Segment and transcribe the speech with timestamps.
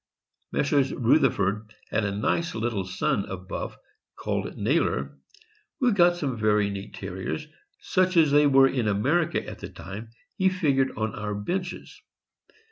[0.51, 0.91] Messrs.
[0.93, 3.77] Ruther furd had a nice little son of Buff,
[4.15, 5.19] called Nailer,
[5.79, 7.45] who got some very neat Terriers,
[7.81, 12.01] such as they were in America at the time he figured on our benches.